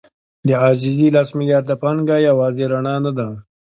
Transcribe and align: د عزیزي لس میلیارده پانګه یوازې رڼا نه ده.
د 0.47 0.49
عزیزي 0.67 1.07
لس 1.15 1.29
میلیارده 1.37 1.75
پانګه 1.81 2.17
یوازې 2.27 2.63
رڼا 2.71 2.95
نه 3.05 3.11
ده. 3.17 3.27